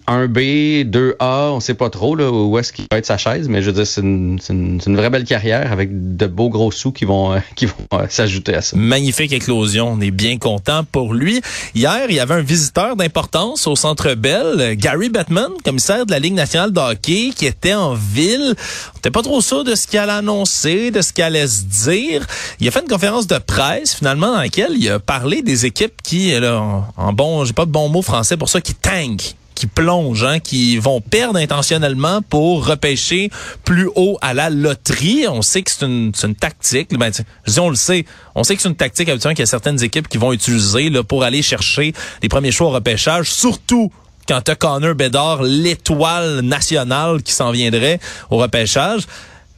1B, 0.09 0.89
2A, 0.91 1.51
on 1.53 1.61
sait 1.61 1.75
pas 1.75 1.91
trop 1.91 2.15
là, 2.17 2.31
où 2.31 2.59
est-ce 2.59 2.73
qu'il 2.73 2.87
va 2.91 2.99
être 2.99 3.07
sa 3.07 3.19
chaise, 3.19 3.49
mais 3.49 3.63
je 3.63 3.67
veux 3.67 3.73
dire, 3.73 3.87
c'est 3.87 4.01
une, 4.01 4.39
une, 4.49 4.81
une, 4.87 4.97
vraie 4.97 5.11
belle 5.11 5.25
carrière 5.25 5.73
avec 5.73 6.17
de 6.17 6.27
beaux 6.27 6.49
gros 6.49 6.71
sous 6.71 6.93
qui 6.93 7.05
vont, 7.05 7.33
euh, 7.33 7.39
vont 7.63 7.99
euh, 7.99 8.07
s'ajouter 8.09 8.55
à 8.55 8.63
ça. 8.63 8.77
Magnifique 8.77 9.33
éclosion, 9.33 9.93
on 9.93 10.01
est 10.01 10.11
bien 10.11 10.39
content 10.39 10.85
pour 10.85 11.15
lui. 11.15 11.41
Hier, 11.75 12.07
il 12.09 12.15
y 12.15 12.21
avait 12.21 12.35
un 12.35 12.43
visiteur 12.43 12.97
d'importance 12.97 13.67
au 13.67 13.77
Centre 13.77 14.15
Bell, 14.15 14.77
Gary 14.77 15.09
Bettman, 15.09 15.51
commissaire 15.65 16.07
de 16.07 16.11
la 16.11 16.19
Ligue 16.19 16.35
nationale 16.35 16.73
de 16.73 16.81
hockey, 16.81 17.31
qui 17.35 17.47
était 17.47 17.75
en 17.75 17.95
ville. 17.95 18.55
On 18.93 18.97
n'était 18.97 19.11
pas 19.11 19.23
trop 19.23 19.41
sûr 19.41 19.65
de 19.65 19.75
ce 19.75 19.87
qu'il 19.87 19.99
allait 19.99 20.13
annoncer, 20.13 20.91
de 20.91 21.01
ce 21.01 21.13
qu'il 21.13 21.25
allait 21.25 21.47
se 21.47 21.63
dire. 21.63 22.27
Il 22.61 22.69
a 22.69 22.71
fait 22.71 22.81
une 22.81 22.89
conférence 22.89 23.27
de 23.27 23.39
presse, 23.39 23.95
finalement, 23.95 24.33
dans 24.33 24.41
laquelle 24.41 24.73
il 24.77 24.89
a 24.91 24.99
parlé 24.99 25.43
des 25.43 25.67
équipes 25.67 26.03
qui, 26.03 26.39
là, 26.39 26.61
en 26.97 27.13
bon, 27.13 27.45
j'ai 27.45 27.53
pas 27.53 27.67
de 27.67 27.71
bon 27.71 27.89
mot 27.89 28.03
français 28.03 28.37
pour 28.37 28.49
ça, 28.49 28.61
qui 28.61 28.75
tankent 28.75 29.35
qui 29.55 29.67
plongent, 29.67 30.25
hein, 30.25 30.41
qui 30.41 30.79
vont 30.79 31.01
perdre 31.01 31.39
intentionnellement 31.39 32.23
pour 32.23 32.67
repêcher 32.67 33.31
plus 33.65 33.89
haut 33.95 34.19
à 34.21 34.35
la 34.35 34.51
loterie. 34.51 35.27
On 35.29 35.43
sait 35.43 35.63
que 35.63 35.71
c'est 35.71 35.85
une, 35.85 36.13
une, 36.23 36.35
tactique. 36.35 36.97
Ben, 36.99 37.13
je 37.47 37.61
on 37.61 37.69
le 37.69 37.77
sait. 37.77 38.05
On 38.35 38.45
sait 38.45 38.57
que 38.57 38.63
c'est 38.63 38.69
une 38.69 38.77
tactique 38.77 39.09
habituellement 39.09 39.35
qu'il 39.35 39.43
y 39.43 39.45
a 39.45 39.47
certaines 39.47 39.83
équipes 39.83 40.09
qui 40.09 40.19
vont 40.19 40.33
utiliser 40.33 40.91
là, 40.91 41.03
pour 41.03 41.23
aller 41.23 41.43
chercher 41.43 41.93
les 42.23 42.29
premiers 42.29 42.53
choix 42.53 42.69
au 42.69 42.71
repêchage, 42.71 43.31
surtout 43.31 43.93
quand 44.29 44.41
tu 44.43 44.55
Connor 44.57 44.95
Bedard, 44.95 45.43
l'étoile 45.43 46.41
nationale 46.41 47.23
qui 47.23 47.33
s'en 47.33 47.51
viendrait 47.51 47.99
au 48.31 48.37
repêchage. 48.37 49.03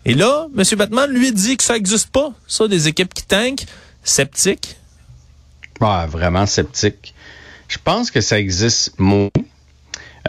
Et 0.05 0.15
là, 0.15 0.49
M. 0.57 0.65
Batman 0.77 1.11
lui 1.11 1.33
dit 1.33 1.57
que 1.57 1.65
ça 1.65 1.75
n'existe 1.75 2.11
pas, 2.11 2.33
ça, 2.47 2.69
des 2.69 2.89
équipes 2.89 3.13
qui 3.13 3.25
tankent. 3.25 3.67
Sceptique? 4.03 4.77
Ah, 5.81 6.07
vraiment 6.09 6.47
sceptique. 6.47 7.15
Je 7.69 7.79
pense 7.83 8.11
que 8.11 8.21
ça 8.21 8.39
existe 8.39 8.99
moins. 8.99 9.31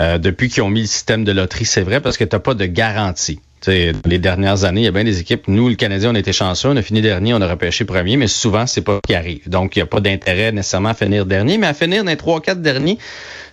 Euh, 0.01 0.17
depuis 0.17 0.49
qu'ils 0.49 0.63
ont 0.63 0.69
mis 0.69 0.81
le 0.81 0.87
système 0.87 1.23
de 1.23 1.31
loterie, 1.31 1.65
c'est 1.65 1.81
vrai, 1.81 2.01
parce 2.01 2.17
que 2.17 2.23
tu 2.23 2.35
n'as 2.35 2.39
pas 2.39 2.53
de 2.53 2.65
garantie. 2.65 3.39
Les 3.67 4.19
dernières 4.19 4.63
années, 4.63 4.81
il 4.81 4.83
y 4.83 4.87
a 4.87 4.91
bien 4.91 5.03
des 5.03 5.19
équipes. 5.19 5.47
Nous, 5.47 5.69
le 5.69 5.75
Canadien, 5.75 6.11
on 6.11 6.15
été 6.15 6.33
chanceux, 6.33 6.69
on 6.69 6.75
a 6.75 6.83
fini 6.83 7.01
dernier, 7.01 7.33
on 7.33 7.41
a 7.41 7.47
repêché 7.47 7.83
premier, 7.83 8.15
mais 8.15 8.27
souvent, 8.27 8.67
c'est 8.67 8.81
pas 8.81 8.99
ce 9.03 9.07
qui 9.07 9.15
arrive. 9.15 9.49
Donc, 9.49 9.75
il 9.75 9.79
n'y 9.79 9.83
a 9.83 9.87
pas 9.87 10.01
d'intérêt 10.01 10.51
nécessairement 10.51 10.89
à 10.89 10.93
finir 10.93 11.25
dernier, 11.25 11.57
mais 11.57 11.65
à 11.65 11.73
finir 11.73 12.03
dans 12.03 12.11
les 12.11 12.17
trois, 12.17 12.41
quatre 12.41 12.61
derniers, 12.61 12.99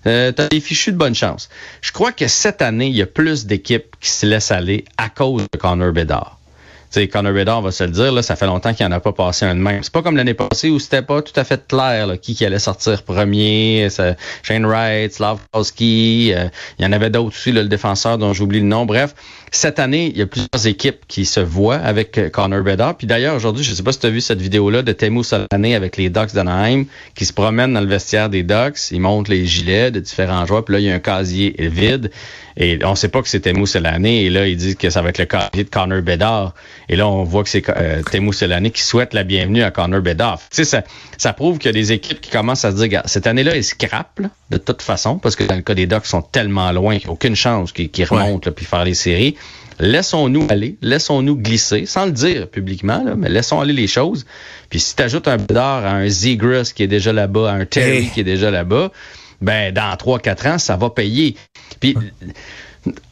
euh, 0.06 0.30
des 0.50 0.60
fichus 0.60 0.92
de 0.92 0.98
bonne 0.98 1.14
chance. 1.14 1.48
Je 1.80 1.92
crois 1.92 2.12
que 2.12 2.28
cette 2.28 2.60
année, 2.60 2.88
il 2.88 2.96
y 2.96 3.00
a 3.00 3.06
plus 3.06 3.46
d'équipes 3.46 3.96
qui 4.00 4.10
se 4.10 4.26
laissent 4.26 4.50
aller 4.50 4.84
à 4.98 5.08
cause 5.08 5.46
de 5.50 5.58
Connor 5.58 5.92
Bedard 5.92 6.41
sais, 7.00 7.08
Connor 7.08 7.32
Bedard, 7.32 7.62
va 7.62 7.70
se 7.70 7.84
le 7.84 7.90
dire, 7.90 8.12
là, 8.12 8.22
ça 8.22 8.36
fait 8.36 8.46
longtemps 8.46 8.74
qu'il 8.74 8.86
n'y 8.86 8.92
en 8.92 8.96
a 8.96 9.00
pas 9.00 9.12
passé 9.12 9.44
un 9.44 9.54
de 9.54 9.60
même. 9.60 9.82
C'est 9.82 9.92
pas 9.92 10.02
comme 10.02 10.16
l'année 10.16 10.34
passée 10.34 10.70
où 10.70 10.78
c'était 10.78 11.02
pas 11.02 11.22
tout 11.22 11.38
à 11.38 11.44
fait 11.44 11.66
clair 11.66 12.06
là, 12.06 12.16
qui, 12.16 12.34
qui 12.34 12.44
allait 12.44 12.58
sortir 12.58 13.02
premier. 13.02 13.88
Shane 14.42 14.66
Wright, 14.66 15.12
Slavkowski, 15.12 16.32
euh, 16.34 16.48
il 16.78 16.84
y 16.84 16.88
en 16.88 16.92
avait 16.92 17.10
d'autres 17.10 17.36
aussi, 17.36 17.52
le 17.52 17.64
défenseur 17.64 18.18
dont 18.18 18.32
j'oublie 18.32 18.60
le 18.60 18.66
nom. 18.66 18.86
Bref, 18.86 19.14
cette 19.50 19.78
année, 19.78 20.10
il 20.14 20.18
y 20.18 20.22
a 20.22 20.26
plusieurs 20.26 20.66
équipes 20.66 21.06
qui 21.08 21.24
se 21.24 21.40
voient 21.40 21.76
avec 21.76 22.18
euh, 22.18 22.30
Connor 22.30 22.62
Bedard. 22.62 22.96
Puis 22.96 23.06
d'ailleurs, 23.06 23.34
aujourd'hui, 23.34 23.64
je 23.64 23.74
sais 23.74 23.82
pas 23.82 23.92
si 23.92 23.98
tu 23.98 24.06
as 24.06 24.10
vu 24.10 24.20
cette 24.20 24.40
vidéo-là 24.40 24.82
de 24.82 24.92
Temu 24.92 25.22
Solané 25.22 25.74
avec 25.74 25.96
les 25.96 26.10
Ducks 26.10 26.32
d'Anaheim 26.32 26.84
qui 27.14 27.26
se 27.26 27.32
promènent 27.32 27.74
dans 27.74 27.80
le 27.80 27.86
vestiaire 27.86 28.28
des 28.28 28.42
Ducks. 28.42 28.90
Ils 28.90 29.00
montrent 29.00 29.30
les 29.30 29.46
gilets 29.46 29.90
de 29.90 30.00
différents 30.00 30.46
joueurs. 30.46 30.64
Puis 30.64 30.74
là, 30.74 30.80
il 30.80 30.86
y 30.86 30.90
a 30.90 30.94
un 30.94 31.00
casier 31.00 31.54
vide. 31.58 32.10
Et 32.56 32.78
on 32.84 32.94
sait 32.94 33.08
pas 33.08 33.22
que 33.22 33.28
c'est 33.28 33.40
Temu 33.40 33.66
Solané. 33.66 34.24
Et 34.24 34.30
là, 34.30 34.46
il 34.46 34.56
dit 34.56 34.76
que 34.76 34.90
ça 34.90 35.02
va 35.02 35.10
être 35.10 35.18
le 35.18 35.26
casier 35.26 35.64
de 35.64 35.70
Connor 35.70 36.02
Bedard. 36.02 36.54
Et 36.88 36.96
là, 36.96 37.06
on 37.08 37.24
voit 37.24 37.42
que 37.42 37.48
c'est 37.48 37.68
euh, 37.68 38.02
Solané 38.32 38.70
qui 38.70 38.82
souhaite 38.82 39.14
la 39.14 39.24
bienvenue 39.24 39.62
à 39.62 39.70
Connor 39.70 40.00
Bedard. 40.00 40.38
Tu 40.38 40.56
sais, 40.56 40.64
ça, 40.64 40.82
ça 41.18 41.32
prouve 41.32 41.58
qu'il 41.58 41.66
y 41.66 41.70
a 41.70 41.72
des 41.72 41.92
équipes 41.92 42.20
qui 42.20 42.30
commencent 42.30 42.64
à 42.64 42.72
se 42.72 42.76
dire, 42.76 43.02
cette 43.06 43.26
année-là, 43.26 43.56
ils 43.56 43.64
scrapent 43.64 44.20
de 44.50 44.56
toute 44.56 44.82
façon, 44.82 45.18
parce 45.18 45.36
que 45.36 45.44
dans 45.44 45.54
le 45.54 45.62
cas 45.62 45.74
des 45.74 45.86
Ducks, 45.86 46.02
ils 46.04 46.08
sont 46.08 46.22
tellement 46.22 46.70
loin 46.72 46.98
qu'il 46.98 47.06
n'y 47.06 47.10
a 47.10 47.12
aucune 47.12 47.36
chance 47.36 47.72
qu'ils 47.72 48.04
remontent 48.04 48.50
puis 48.50 48.64
faire 48.64 48.84
les 48.84 48.94
séries. 48.94 49.36
Laissons-nous 49.78 50.46
aller, 50.50 50.76
laissons-nous 50.82 51.36
glisser, 51.36 51.86
sans 51.86 52.06
le 52.06 52.12
dire 52.12 52.48
publiquement, 52.48 53.04
mais 53.16 53.28
laissons 53.28 53.60
aller 53.60 53.72
les 53.72 53.86
choses. 53.86 54.26
Puis 54.68 54.80
si 54.80 54.94
tu 54.94 55.02
ajoutes 55.02 55.28
un 55.28 55.38
Bedard 55.38 55.84
à 55.84 55.92
un 55.92 56.08
Zegras 56.08 56.72
qui 56.74 56.82
est 56.82 56.88
déjà 56.88 57.12
là-bas, 57.12 57.50
à 57.50 57.54
un 57.54 57.64
Terry 57.64 58.10
qui 58.12 58.20
est 58.20 58.24
déjà 58.24 58.50
là-bas, 58.50 58.92
ben 59.40 59.72
dans 59.74 59.94
3-4 59.94 60.48
ans, 60.48 60.58
ça 60.58 60.76
va 60.76 60.90
payer. 60.90 61.36
Puis 61.80 61.96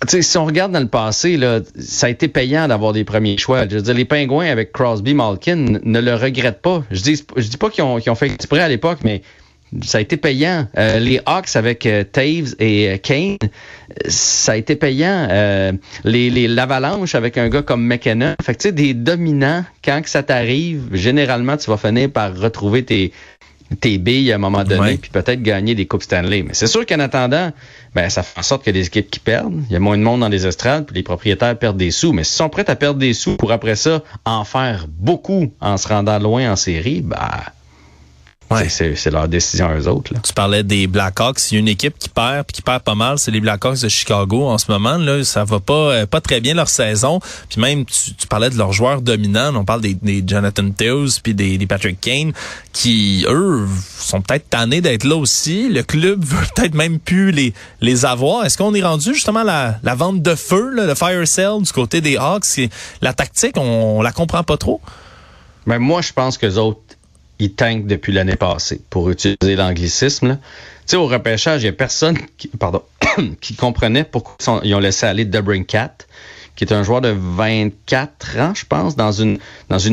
si 0.08 0.38
on 0.38 0.44
regarde 0.44 0.72
dans 0.72 0.80
le 0.80 0.88
passé, 0.88 1.36
là, 1.36 1.60
ça 1.78 2.06
a 2.06 2.10
été 2.10 2.28
payant 2.28 2.68
d'avoir 2.68 2.92
des 2.92 3.04
premiers 3.04 3.38
choix. 3.38 3.68
Je 3.68 3.76
veux 3.76 3.82
dire, 3.82 3.94
les 3.94 4.04
Pingouins 4.04 4.50
avec 4.50 4.72
Crosby, 4.72 5.14
Malkin 5.14 5.78
ne 5.82 6.00
le 6.00 6.14
regrettent 6.14 6.62
pas. 6.62 6.82
Je 6.90 7.02
dis, 7.02 7.24
je 7.36 7.48
dis 7.48 7.56
pas 7.56 7.70
qu'ils 7.70 7.84
ont, 7.84 8.00
ont, 8.04 8.14
fait 8.14 8.26
exprès 8.26 8.60
à 8.60 8.68
l'époque, 8.68 8.98
mais 9.04 9.22
ça 9.84 9.98
a 9.98 10.00
été 10.00 10.16
payant. 10.16 10.66
Euh, 10.76 10.98
les 10.98 11.20
Hawks 11.26 11.54
avec 11.54 11.86
euh, 11.86 12.02
Taves 12.02 12.56
et 12.58 12.90
euh, 12.90 12.96
Kane, 12.96 13.36
ça 14.08 14.52
a 14.52 14.56
été 14.56 14.74
payant. 14.74 15.28
les 16.04 16.48
l'Avalanche 16.48 17.14
avec 17.14 17.38
un 17.38 17.48
gars 17.48 17.62
comme 17.62 17.86
McKenna. 17.86 18.34
Fait 18.42 18.66
des 18.68 18.94
dominants, 18.94 19.64
quand 19.84 20.02
que 20.02 20.10
ça 20.10 20.22
t'arrive, 20.22 20.88
généralement, 20.92 21.56
tu 21.56 21.70
vas 21.70 21.76
finir 21.76 22.10
par 22.10 22.36
retrouver 22.36 22.84
tes, 22.84 23.12
tes 23.76 23.98
billes 23.98 24.32
à 24.32 24.36
un 24.36 24.38
moment 24.38 24.64
donné, 24.64 24.96
puis 24.96 25.10
peut-être 25.10 25.42
gagner 25.42 25.74
des 25.74 25.86
Coupes 25.86 26.02
Stanley. 26.02 26.42
Mais 26.42 26.54
c'est 26.54 26.66
sûr 26.66 26.84
qu'en 26.86 26.98
attendant, 26.98 27.52
ben, 27.94 28.10
ça 28.10 28.22
fait 28.22 28.38
en 28.38 28.42
sorte 28.42 28.64
qu'il 28.64 28.74
y 28.74 28.78
a 28.78 28.80
des 28.80 28.86
équipes 28.86 29.10
qui 29.10 29.20
perdent. 29.20 29.62
Il 29.68 29.72
y 29.72 29.76
a 29.76 29.80
moins 29.80 29.96
de 29.96 30.02
monde 30.02 30.20
dans 30.20 30.28
les 30.28 30.46
estrades, 30.46 30.86
puis 30.86 30.96
les 30.96 31.02
propriétaires 31.02 31.56
perdent 31.58 31.76
des 31.76 31.90
sous. 31.90 32.12
Mais 32.12 32.24
s'ils 32.24 32.36
sont 32.36 32.48
prêts 32.48 32.68
à 32.68 32.76
perdre 32.76 32.98
des 32.98 33.14
sous 33.14 33.36
pour 33.36 33.52
après 33.52 33.76
ça 33.76 34.02
en 34.24 34.44
faire 34.44 34.86
beaucoup 34.88 35.52
en 35.60 35.76
se 35.76 35.88
rendant 35.88 36.18
loin 36.18 36.50
en 36.50 36.56
série, 36.56 37.02
ben, 37.02 37.18
Ouais. 38.50 38.68
C'est 38.68 39.10
leur 39.12 39.28
décision 39.28 39.70
eux 39.78 39.86
autres. 39.86 40.12
Là. 40.12 40.20
Tu 40.24 40.32
parlais 40.32 40.64
des 40.64 40.88
Blackhawks. 40.88 41.52
Il 41.52 41.54
y 41.54 41.56
a 41.58 41.60
une 41.60 41.68
équipe 41.68 41.96
qui 41.96 42.08
perd, 42.08 42.46
puis 42.46 42.56
qui 42.56 42.62
perd 42.62 42.82
pas 42.82 42.96
mal, 42.96 43.16
c'est 43.16 43.30
les 43.30 43.40
Blackhawks 43.40 43.80
de 43.80 43.88
Chicago 43.88 44.48
en 44.48 44.58
ce 44.58 44.72
moment. 44.72 44.96
Là, 44.96 45.22
ça 45.22 45.44
va 45.44 45.60
pas 45.60 45.72
euh, 45.72 46.06
pas 46.06 46.20
très 46.20 46.40
bien 46.40 46.54
leur 46.54 46.68
saison. 46.68 47.20
Puis 47.48 47.60
même, 47.60 47.84
tu, 47.84 48.12
tu, 48.14 48.26
parlais 48.26 48.50
de 48.50 48.58
leurs 48.58 48.72
joueurs 48.72 49.02
dominants. 49.02 49.54
On 49.54 49.64
parle 49.64 49.82
des, 49.82 49.94
des 49.94 50.24
Jonathan 50.26 50.68
Teos 50.70 51.20
puis 51.22 51.32
des, 51.32 51.58
des, 51.58 51.66
Patrick 51.66 52.00
Kane, 52.00 52.32
qui 52.72 53.24
eux 53.28 53.68
sont 53.96 54.20
peut-être 54.20 54.50
tannés 54.50 54.80
d'être 54.80 55.04
là 55.04 55.14
aussi. 55.14 55.68
Le 55.68 55.84
club 55.84 56.24
veut 56.24 56.44
peut-être 56.56 56.74
même 56.74 56.98
plus 56.98 57.30
les 57.30 57.54
les 57.80 58.04
avoir. 58.04 58.44
Est-ce 58.44 58.58
qu'on 58.58 58.74
est 58.74 58.82
rendu 58.82 59.14
justement 59.14 59.44
la, 59.44 59.78
la 59.84 59.94
vente 59.94 60.22
de 60.22 60.34
feu, 60.34 60.70
là, 60.70 60.86
le 60.86 60.96
fire 60.96 61.26
sale 61.28 61.62
du 61.62 61.70
côté 61.70 62.00
des 62.00 62.16
Hawks? 62.16 62.68
La 63.00 63.12
tactique, 63.12 63.56
on, 63.56 63.98
on 63.98 64.02
la 64.02 64.10
comprend 64.10 64.42
pas 64.42 64.56
trop. 64.56 64.80
Mais 65.66 65.78
ben, 65.78 65.84
moi, 65.84 66.02
je 66.02 66.12
pense 66.12 66.36
que 66.36 66.46
les 66.46 66.58
autres 66.58 66.80
ils 67.40 67.54
tankent 67.54 67.86
depuis 67.86 68.12
l'année 68.12 68.36
passée, 68.36 68.80
pour 68.90 69.10
utiliser 69.10 69.56
l'anglicisme. 69.56 70.38
Tu 70.38 70.42
sais, 70.86 70.96
au 70.96 71.06
repêchage, 71.06 71.62
il 71.62 71.64
n'y 71.64 71.70
a 71.70 71.72
personne 71.72 72.16
qui, 73.40 73.54
comprenait 73.54 74.04
pourquoi 74.04 74.60
ils 74.62 74.74
ont 74.74 74.78
laissé 74.78 75.06
aller 75.06 75.28
Cat, 75.66 75.96
qui 76.54 76.64
est 76.64 76.72
un 76.72 76.82
joueur 76.82 77.00
de 77.00 77.08
24 77.16 78.38
ans, 78.38 78.52
je 78.54 78.66
pense, 78.66 78.94
dans 78.94 79.10
une, 79.12 79.38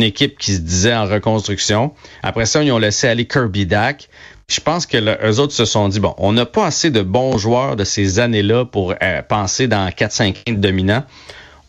équipe 0.04 0.38
qui 0.38 0.54
se 0.54 0.60
disait 0.60 0.94
en 0.94 1.06
reconstruction. 1.06 1.94
Après 2.22 2.46
ça, 2.46 2.63
ils 2.63 2.72
ont 2.72 2.77
laissé 2.77 3.08
aller 3.08 3.25
Kirby 3.25 3.66
Dack. 3.66 4.10
Je 4.50 4.62
pense 4.62 4.86
que 4.86 4.98
les 4.98 5.39
autres 5.39 5.54
se 5.54 5.66
sont 5.66 5.89
dit, 5.89 6.00
bon, 6.00 6.13
on 6.18 6.32
n'a 6.32 6.46
pas 6.46 6.66
assez 6.66 6.89
de 6.89 7.01
bons 7.01 7.38
joueurs 7.38 7.75
de 7.75 7.84
ces 7.84 8.20
années-là 8.20 8.66
pour 8.66 8.94
euh, 9.01 9.22
penser 9.22 9.68
dans 9.68 9.89
4-5 9.89 10.38
ans 10.50 10.54
dominants 10.54 11.04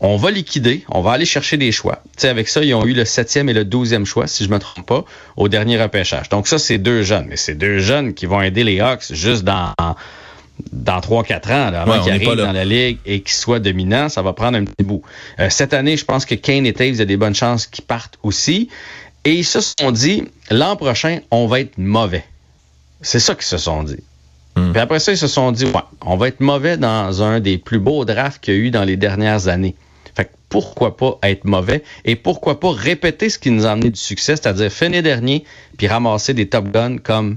on 0.01 0.17
va 0.17 0.31
liquider, 0.31 0.85
on 0.91 1.01
va 1.01 1.13
aller 1.13 1.25
chercher 1.25 1.57
des 1.57 1.73
choix. 1.73 2.03
sais, 2.17 2.29
avec 2.29 2.49
ça, 2.49 2.63
ils 2.63 2.73
ont 2.75 2.85
eu 2.85 2.95
le 2.95 3.05
septième 3.05 3.49
et 3.49 3.53
le 3.53 3.65
douzième 3.65 4.07
choix, 4.07 4.27
si 4.27 4.45
je 4.45 4.49
me 4.49 4.59
trompe 4.59 4.87
pas, 4.87 5.05
au 5.37 5.49
dernier 5.49 5.81
repêchage. 5.81 6.29
Donc 6.29 6.47
ça, 6.47 6.59
c'est 6.59 6.79
deux 6.79 7.03
jeunes. 7.03 7.27
Mais 7.29 7.37
c'est 7.37 7.57
deux 7.57 7.79
jeunes 7.79 8.15
qui 8.15 8.27
vont 8.27 8.41
aider 8.41 8.65
les 8.65 8.81
Hawks 8.81 9.13
juste 9.13 9.45
dans 9.45 9.73
dans 10.73 10.99
3-4 10.99 11.35
ans, 11.53 11.71
là, 11.71 11.83
avant 11.83 12.03
qu'ils 12.03 12.13
arrivent 12.13 12.35
dans 12.35 12.51
la 12.51 12.65
ligue 12.65 12.99
et 13.07 13.21
qu'ils 13.21 13.37
soient 13.37 13.61
dominants, 13.61 14.09
ça 14.09 14.23
va 14.23 14.33
prendre 14.33 14.59
un 14.59 14.65
petit 14.65 14.85
bout. 14.85 15.03
Euh, 15.39 15.49
cette 15.51 15.73
année, 15.73 15.97
je 15.97 16.05
pense 16.05 16.27
que 16.27 16.35
Kane 16.35 16.67
et 16.67 16.73
Taves, 16.73 16.89
il 16.89 16.97
y 16.97 17.03
a 17.03 17.05
des 17.05 17.17
bonnes 17.17 17.35
chances 17.35 17.69
qu'ils 17.69 17.85
partent 17.85 18.19
aussi. 18.25 18.69
Et 19.25 19.35
ils 19.35 19.45
se 19.45 19.61
sont 19.61 19.93
dit, 19.93 20.25
l'an 20.51 20.75
prochain, 20.75 21.21
on 21.31 21.47
va 21.47 21.61
être 21.61 21.79
mauvais. 21.79 22.25
C'est 23.03 23.21
ça 23.21 23.37
qu'ils 23.37 23.45
se 23.45 23.59
sont 23.59 23.85
dit. 23.85 24.03
Hmm. 24.57 24.73
Puis 24.73 24.81
après 24.81 24.99
ça, 24.99 25.13
ils 25.13 25.19
se 25.19 25.29
sont 25.29 25.53
dit, 25.53 25.65
ouais, 25.67 25.81
on 26.01 26.17
va 26.17 26.27
être 26.27 26.41
mauvais 26.41 26.77
dans 26.77 27.23
un 27.23 27.39
des 27.39 27.57
plus 27.57 27.79
beaux 27.79 28.05
drafts 28.05 28.43
qu'il 28.43 28.55
y 28.55 28.57
a 28.57 28.61
eu 28.61 28.71
dans 28.73 28.85
les 28.85 28.97
dernières 28.97 29.47
années 29.47 29.77
pourquoi 30.49 30.97
pas 30.97 31.19
être 31.23 31.45
mauvais 31.45 31.83
et 32.05 32.17
pourquoi 32.17 32.61
pas 32.61 32.71
répéter 32.71 33.29
ce 33.29 33.39
qui 33.39 33.51
nous 33.51 33.67
a 33.67 33.71
amené 33.73 33.91
du 33.91 34.01
succès, 34.01 34.37
c'est-à-dire 34.37 34.71
finir 34.73 35.03
dernier 35.03 35.45
puis 35.77 35.87
ramasser 35.87 36.35
des 36.35 36.49
top 36.49 36.71
guns 36.71 36.99
comme 36.99 37.37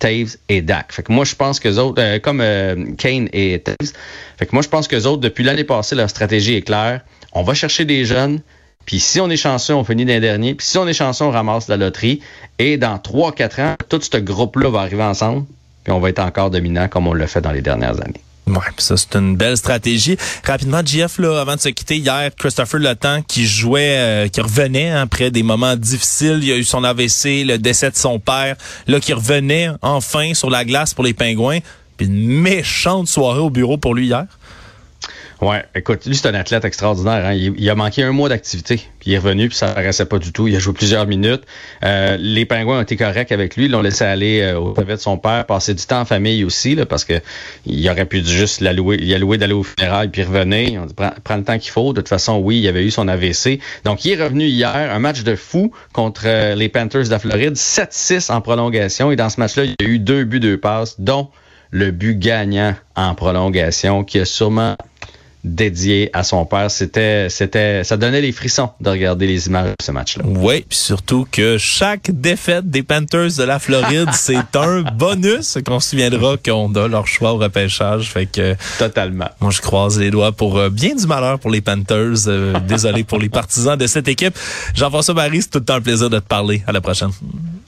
Taves 0.00 0.36
et 0.48 0.62
Dak. 0.62 0.92
Fait 0.92 1.02
que 1.02 1.12
moi, 1.12 1.24
je 1.24 1.36
pense 1.36 1.60
que 1.60 1.68
autres, 1.78 2.02
euh, 2.02 2.18
comme 2.18 2.40
euh, 2.40 2.92
Kane 2.96 3.28
et 3.32 3.60
Taves, 3.60 3.92
fait 4.38 4.46
que 4.46 4.50
moi, 4.52 4.62
je 4.62 4.68
pense 4.68 4.88
que 4.88 4.96
autres, 4.96 5.20
depuis 5.20 5.44
l'année 5.44 5.64
passée, 5.64 5.94
leur 5.94 6.10
stratégie 6.10 6.56
est 6.56 6.62
claire. 6.62 7.02
On 7.32 7.42
va 7.42 7.54
chercher 7.54 7.84
des 7.84 8.04
jeunes, 8.04 8.40
puis 8.86 8.98
si 8.98 9.20
on 9.20 9.28
est 9.30 9.36
chanceux, 9.36 9.74
on 9.74 9.84
finit 9.84 10.06
d'un 10.06 10.18
dernier, 10.18 10.54
puis 10.54 10.66
si 10.66 10.78
on 10.78 10.88
est 10.88 10.94
chanceux, 10.94 11.26
on 11.26 11.30
ramasse 11.30 11.68
la 11.68 11.76
loterie. 11.76 12.20
Et 12.58 12.78
dans 12.78 12.96
3-4 12.96 13.60
ans, 13.62 13.74
tout 13.88 14.00
ce 14.00 14.16
groupe-là 14.16 14.70
va 14.70 14.80
arriver 14.80 15.02
ensemble, 15.02 15.44
puis 15.84 15.92
on 15.92 16.00
va 16.00 16.08
être 16.08 16.18
encore 16.18 16.50
dominant 16.50 16.88
comme 16.88 17.06
on 17.06 17.12
l'a 17.12 17.26
fait 17.26 17.42
dans 17.42 17.52
les 17.52 17.62
dernières 17.62 18.00
années. 18.00 18.22
Ouais, 18.46 18.56
ça 18.78 18.96
c'est 18.96 19.14
une 19.16 19.36
belle 19.36 19.56
stratégie. 19.56 20.16
Rapidement, 20.44 20.80
Jeff, 20.84 21.18
là, 21.18 21.40
avant 21.40 21.54
de 21.54 21.60
se 21.60 21.68
quitter 21.68 21.98
hier, 21.98 22.30
Christopher 22.36 22.80
Letang 22.80 23.22
qui 23.22 23.46
jouait, 23.46 23.96
euh, 23.98 24.28
qui 24.28 24.40
revenait 24.40 24.90
après 24.90 25.30
des 25.30 25.42
moments 25.42 25.76
difficiles. 25.76 26.40
Il 26.42 26.52
a 26.52 26.56
eu 26.56 26.64
son 26.64 26.82
AVC, 26.82 27.44
le 27.44 27.58
décès 27.58 27.90
de 27.90 27.96
son 27.96 28.18
père, 28.18 28.56
là 28.88 28.98
qui 28.98 29.12
revenait 29.12 29.68
enfin 29.82 30.34
sur 30.34 30.50
la 30.50 30.64
glace 30.64 30.94
pour 30.94 31.04
les 31.04 31.14
Pingouins. 31.14 31.60
Puis 31.96 32.06
une 32.06 32.26
méchante 32.26 33.08
soirée 33.08 33.40
au 33.40 33.50
bureau 33.50 33.76
pour 33.76 33.94
lui 33.94 34.06
hier. 34.06 34.26
Ouais, 35.40 35.64
écoute, 35.74 36.04
lui, 36.04 36.14
c'est 36.14 36.28
un 36.28 36.34
athlète 36.34 36.66
extraordinaire. 36.66 37.24
Hein. 37.24 37.32
Il, 37.32 37.70
a 37.70 37.74
manqué 37.74 38.02
un 38.02 38.12
mois 38.12 38.28
d'activité, 38.28 38.76
puis 38.76 39.10
il 39.10 39.14
est 39.14 39.18
revenu, 39.18 39.48
puis 39.48 39.56
ça 39.56 39.68
paraissait 39.68 40.04
pas 40.04 40.18
du 40.18 40.32
tout. 40.32 40.48
Il 40.48 40.54
a 40.54 40.58
joué 40.58 40.74
plusieurs 40.74 41.06
minutes. 41.06 41.44
Euh, 41.82 42.18
les 42.20 42.44
Pingouins 42.44 42.80
ont 42.80 42.82
été 42.82 42.96
corrects 42.96 43.32
avec 43.32 43.56
lui. 43.56 43.64
Ils 43.64 43.70
l'ont 43.70 43.80
laissé 43.80 44.04
aller 44.04 44.42
euh, 44.42 44.58
au 44.58 44.74
de 44.74 44.96
son 44.96 45.16
père, 45.16 45.46
passer 45.46 45.72
du 45.72 45.82
temps 45.86 46.00
en 46.00 46.04
famille 46.04 46.44
aussi, 46.44 46.74
là, 46.74 46.84
parce 46.84 47.06
que 47.06 47.14
il 47.64 47.88
aurait 47.88 48.04
pu 48.04 48.22
juste 48.22 48.60
l'allouer, 48.60 48.98
il 49.00 49.38
d'aller 49.38 49.54
au 49.54 49.62
funérailles, 49.62 50.08
puis 50.08 50.24
revenir. 50.24 50.82
On 50.82 50.84
dit, 50.84 50.94
prends, 50.94 51.36
le 51.36 51.44
temps 51.44 51.58
qu'il 51.58 51.70
faut. 51.70 51.94
De 51.94 52.02
toute 52.02 52.08
façon, 52.08 52.36
oui, 52.36 52.58
il 52.58 52.68
avait 52.68 52.84
eu 52.84 52.90
son 52.90 53.08
AVC. 53.08 53.60
Donc, 53.84 54.04
il 54.04 54.12
est 54.12 54.22
revenu 54.22 54.44
hier, 54.44 54.74
un 54.74 54.98
match 54.98 55.22
de 55.22 55.36
fou 55.36 55.72
contre 55.94 56.24
euh, 56.26 56.54
les 56.54 56.68
Panthers 56.68 57.04
de 57.04 57.10
la 57.10 57.18
Floride, 57.18 57.54
7-6 57.54 58.30
en 58.30 58.42
prolongation. 58.42 59.10
Et 59.10 59.16
dans 59.16 59.30
ce 59.30 59.40
match-là, 59.40 59.64
il 59.64 59.74
y 59.80 59.84
a 59.86 59.88
eu 59.88 59.98
deux 59.98 60.24
buts, 60.24 60.40
deux 60.40 60.58
passes, 60.58 61.00
dont 61.00 61.28
le 61.70 61.92
but 61.92 62.18
gagnant 62.18 62.74
en 62.94 63.14
prolongation, 63.14 64.04
qui 64.04 64.18
a 64.18 64.26
sûrement 64.26 64.76
dédié 65.44 66.10
à 66.12 66.22
son 66.22 66.44
père. 66.44 66.70
C'était, 66.70 67.28
c'était, 67.30 67.84
ça 67.84 67.96
donnait 67.96 68.20
les 68.20 68.32
frissons 68.32 68.70
de 68.80 68.90
regarder 68.90 69.26
les 69.26 69.46
images 69.46 69.70
de 69.70 69.84
ce 69.84 69.92
match-là. 69.92 70.24
Oui, 70.26 70.64
puis 70.68 70.78
surtout 70.78 71.26
que 71.30 71.58
chaque 71.58 72.10
défaite 72.10 72.68
des 72.68 72.82
Panthers 72.82 73.36
de 73.38 73.42
la 73.42 73.58
Floride, 73.58 74.10
c'est 74.12 74.56
un 74.56 74.82
bonus 74.82 75.58
qu'on 75.66 75.80
se 75.80 75.90
souviendra 75.90 76.36
qu'on 76.36 76.74
a 76.74 76.88
leur 76.88 77.06
choix 77.06 77.32
au 77.32 77.38
repêchage. 77.38 78.10
Fait 78.10 78.26
que 78.26 78.54
totalement. 78.78 79.30
Moi, 79.40 79.50
je 79.50 79.60
croise 79.60 79.98
les 79.98 80.10
doigts 80.10 80.32
pour 80.32 80.58
euh, 80.58 80.70
bien 80.70 80.94
du 80.94 81.06
malheur 81.06 81.38
pour 81.38 81.50
les 81.50 81.60
Panthers. 81.60 82.26
Euh, 82.26 82.58
désolé 82.68 83.04
pour 83.04 83.18
les 83.18 83.28
partisans 83.28 83.76
de 83.76 83.86
cette 83.86 84.08
équipe. 84.08 84.36
Jean-François 84.74 85.14
Barry, 85.14 85.42
c'est 85.42 85.50
tout 85.50 85.58
le 85.58 85.64
temps 85.64 85.74
un 85.74 85.80
plaisir 85.80 86.10
de 86.10 86.18
te 86.18 86.26
parler. 86.26 86.62
À 86.66 86.72
la 86.72 86.80
prochaine. 86.80 87.10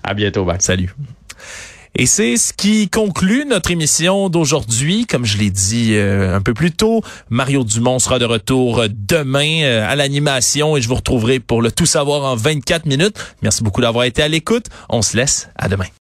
À 0.02 0.14
bientôt, 0.14 0.44
ben. 0.44 0.56
Salut. 0.58 0.94
Et 1.94 2.06
c'est 2.06 2.38
ce 2.38 2.54
qui 2.54 2.88
conclut 2.88 3.44
notre 3.44 3.70
émission 3.70 4.30
d'aujourd'hui. 4.30 5.06
Comme 5.06 5.26
je 5.26 5.36
l'ai 5.36 5.50
dit 5.50 5.94
euh, 5.94 6.34
un 6.34 6.40
peu 6.40 6.54
plus 6.54 6.72
tôt, 6.72 7.02
Mario 7.28 7.64
Dumont 7.64 7.98
sera 7.98 8.18
de 8.18 8.24
retour 8.24 8.84
demain 8.88 9.62
euh, 9.62 9.86
à 9.86 9.94
l'animation 9.94 10.76
et 10.76 10.80
je 10.80 10.88
vous 10.88 10.94
retrouverai 10.94 11.38
pour 11.38 11.60
le 11.60 11.70
tout 11.70 11.86
savoir 11.86 12.24
en 12.24 12.34
24 12.34 12.86
minutes. 12.86 13.16
Merci 13.42 13.62
beaucoup 13.62 13.82
d'avoir 13.82 14.04
été 14.04 14.22
à 14.22 14.28
l'écoute. 14.28 14.66
On 14.88 15.02
se 15.02 15.18
laisse. 15.18 15.50
À 15.56 15.68
demain. 15.68 15.86